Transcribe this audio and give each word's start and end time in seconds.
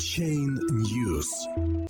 Chain 0.00 0.58
News. 0.70 1.26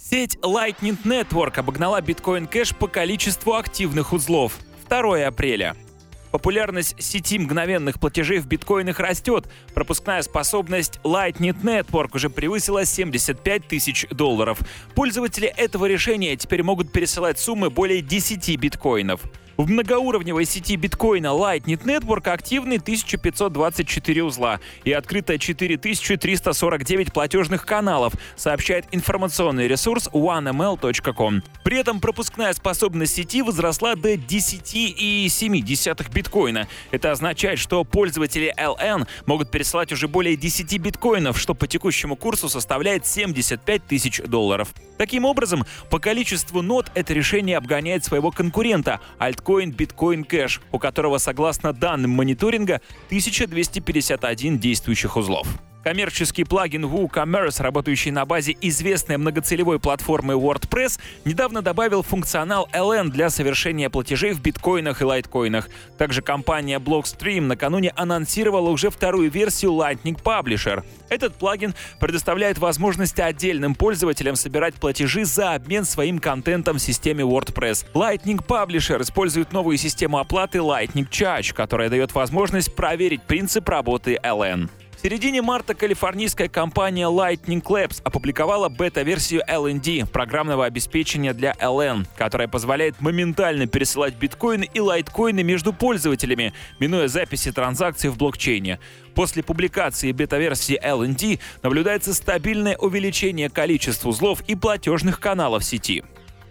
Сеть 0.01 0.37
Lightning 0.43 0.99
Network 1.05 1.61
обогнала 1.61 2.01
Bitcoin 2.01 2.51
Cash 2.51 2.75
по 2.77 2.89
количеству 2.89 3.55
активных 3.55 4.13
узлов. 4.13 4.59
2 4.89 5.29
апреля. 5.29 5.77
Популярность 6.33 6.97
сети 6.99 7.39
мгновенных 7.39 8.01
платежей 8.01 8.41
в 8.41 8.49
биткоинах 8.49 8.99
растет. 8.99 9.49
Пропускная 9.75 10.23
способность 10.23 10.99
Lightning 11.05 11.55
Network 11.63 12.11
уже 12.15 12.31
превысила 12.31 12.85
75 12.85 13.69
тысяч 13.69 14.07
долларов. 14.11 14.59
Пользователи 14.97 15.47
этого 15.47 15.87
решения 15.87 16.35
теперь 16.37 16.65
могут 16.65 16.91
пересылать 16.91 17.39
суммы 17.39 17.71
более 17.71 18.03
10 18.03 18.59
биткоинов. 18.59 19.21
В 19.61 19.69
многоуровневой 19.69 20.47
сети 20.47 20.75
биткоина 20.77 21.27
Lightning 21.27 21.85
Network 21.85 22.31
активны 22.31 22.77
1524 22.77 24.25
узла 24.25 24.59
и 24.85 24.93
открыто 24.93 25.39
4349 25.39 27.13
платежных 27.13 27.67
каналов, 27.67 28.15
сообщает 28.37 28.87
информационный 28.91 29.69
ресурс 29.69 30.09
oneml.com. 30.15 31.43
При 31.63 31.77
этом 31.77 32.01
пропускная 32.01 32.55
способность 32.55 33.15
сети 33.15 33.43
возросла 33.43 33.97
до 33.97 34.15
10,7 34.15 36.11
биткоина. 36.15 36.67
Это 36.91 37.11
означает, 37.11 37.59
что 37.59 37.85
пользователи 37.85 38.55
LN 38.57 39.07
могут 39.27 39.51
пересылать 39.51 39.93
уже 39.93 40.09
более 40.09 40.37
10 40.37 40.79
биткоинов, 40.79 41.39
что 41.39 41.53
по 41.53 41.67
текущему 41.67 42.17
курсу 42.17 42.49
составляет 42.49 43.07
75 43.07 43.85
тысяч 43.85 44.23
долларов. 44.23 44.73
Таким 44.97 45.27
образом, 45.27 45.67
по 45.91 45.99
количеству 45.99 46.63
нот 46.63 46.91
это 46.95 47.13
решение 47.13 47.59
обгоняет 47.59 48.05
своего 48.05 48.31
конкурента 48.31 49.01
альткоин 49.19 49.50
Bitcoin 49.59 50.27
Cash, 50.27 50.61
у 50.73 50.79
которого, 50.79 51.19
согласно 51.19 51.73
данным 51.73 52.11
мониторинга, 52.11 52.81
1251 53.09 54.59
действующих 54.59 55.17
узлов. 55.17 55.47
Коммерческий 55.83 56.45
плагин 56.45 56.85
WooCommerce, 56.85 57.63
работающий 57.63 58.11
на 58.11 58.27
базе 58.27 58.55
известной 58.61 59.17
многоцелевой 59.17 59.81
платформы 59.81 60.35
WordPress, 60.35 61.01
недавно 61.25 61.63
добавил 61.63 62.03
функционал 62.03 62.69
LN 62.73 63.09
для 63.09 63.31
совершения 63.31 63.89
платежей 63.89 64.33
в 64.33 64.43
биткоинах 64.43 65.01
и 65.01 65.05
лайткоинах. 65.05 65.71
Также 65.97 66.21
компания 66.21 66.79
Blockstream 66.79 67.43
накануне 67.43 67.93
анонсировала 67.97 68.69
уже 68.69 68.91
вторую 68.91 69.31
версию 69.31 69.73
Lightning 69.73 70.23
Publisher. 70.23 70.85
Этот 71.09 71.37
плагин 71.37 71.75
предоставляет 71.99 72.59
возможность 72.59 73.19
отдельным 73.19 73.75
пользователям 73.75 74.37
собирать 74.37 74.75
платежи 74.75 75.25
за 75.25 75.55
обмен 75.55 75.85
своим 75.87 76.19
контентом 76.19 76.77
в 76.77 76.83
системе 76.83 77.25
WordPress. 77.25 77.87
Lightning 77.95 78.45
Publisher 78.45 79.01
использует 79.01 79.53
новую 79.53 79.79
систему 79.79 80.19
оплаты 80.19 80.59
Lightning 80.59 81.09
Charge, 81.09 81.55
которая 81.55 81.89
дает 81.89 82.15
возможность 82.15 82.75
проверить 82.75 83.23
принцип 83.23 83.67
работы 83.67 84.19
LN. 84.23 84.69
В 85.01 85.03
середине 85.03 85.41
марта 85.41 85.73
калифорнийская 85.73 86.51
компания 86.51 87.07
Lightning 87.07 87.63
Labs 87.63 88.03
опубликовала 88.05 88.69
бета-версию 88.69 89.43
LND 89.49 90.07
программного 90.07 90.67
обеспечения 90.67 91.33
для 91.33 91.53
LN, 91.53 92.07
которая 92.19 92.49
позволяет 92.49 93.01
моментально 93.01 93.67
пересылать 93.67 94.17
биткоины 94.17 94.69
и 94.75 94.79
лайткоины 94.79 95.43
между 95.43 95.73
пользователями, 95.73 96.53
минуя 96.81 97.09
записи 97.09 97.51
транзакций 97.51 98.11
в 98.11 98.19
блокчейне. 98.19 98.79
После 99.15 99.43
публикации 99.43 100.13
бета-версии 100.13 100.79
LND 100.79 101.41
наблюдается 101.63 102.13
стабильное 102.13 102.77
увеличение 102.77 103.49
количества 103.49 104.11
узлов 104.11 104.43
и 104.49 104.55
платежных 104.55 105.19
каналов 105.19 105.65
сети. 105.65 106.05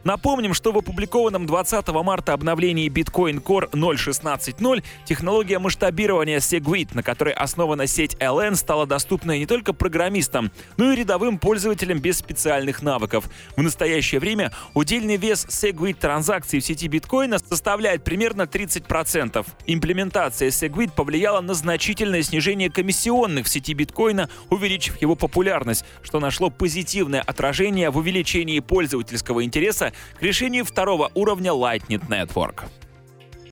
Напомним, 0.04 0.54
что 0.54 0.72
в 0.72 0.78
опубликованном 0.78 1.46
20 1.46 1.88
марта 1.90 2.34
обновлении 2.34 2.90
Bitcoin 2.90 3.44
Core 3.44 3.70
0.16.0 3.72 4.84
технология 5.06 5.60
масштабирования 5.60 6.40
Segwit, 6.40 6.90
на 6.94 7.04
которой 7.04 7.34
основана 7.34 7.86
сеть 7.86 8.16
LN, 8.16 8.56
стала 8.56 8.88
доступна 8.88 9.38
не 9.38 9.46
только 9.46 9.74
программистам, 9.74 10.52
но 10.78 10.94
и 10.94 10.96
рядовым 10.96 11.38
пользователям 11.38 12.00
без 12.00 12.18
специальных 12.18 12.82
навыков. 12.82 13.30
В 13.58 13.62
настоящее 13.62 14.22
время 14.22 14.54
удельный 14.74 15.18
вес 15.18 15.46
Segwit 15.50 15.96
транзакций 15.96 16.60
в 16.60 16.66
сети 16.66 16.88
биткоина 16.88 17.40
составляет 17.40 18.04
примерно 18.04 18.44
30%. 18.44 19.46
Имплементация 19.68 20.50
Segwit 20.50 20.94
повлияла 20.96 21.42
на 21.42 21.54
значительное 21.54 22.24
снижение 22.24 22.70
комиссионных 22.70 23.48
в 23.48 23.50
сети 23.50 23.74
биткоина, 23.74 24.30
увеличив 24.50 25.02
его 25.02 25.16
популярность, 25.16 25.84
что 26.02 26.20
нашло 26.20 26.50
позитивное 26.50 27.22
отражение 27.22 27.90
в 27.90 27.98
увеличении 27.98 28.60
пользовательского 28.60 29.44
интереса 29.44 29.89
к 30.18 30.22
решению 30.22 30.66
второго 30.66 31.12
уровня 31.14 31.52
Lightning 31.52 32.06
Network. 32.08 32.64